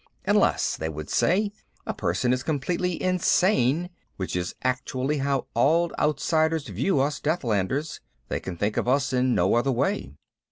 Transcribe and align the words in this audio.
Unless, 0.25 0.77
they 0.77 0.89
would 0.89 1.11
say, 1.11 1.51
a 1.85 1.93
person 1.93 2.33
is 2.33 2.41
completely 2.41 2.99
insane, 3.03 3.91
which 4.17 4.35
is 4.35 4.55
actually 4.63 5.19
how 5.19 5.45
all 5.53 5.91
outsiders 5.99 6.67
view 6.67 6.99
us 6.99 7.19
Deathlanders. 7.19 7.99
They 8.27 8.39
can 8.39 8.57
think 8.57 8.77
of 8.77 8.87
us 8.87 9.13
in 9.13 9.35
no 9.35 9.53
other 9.53 9.71
way. 9.71 10.15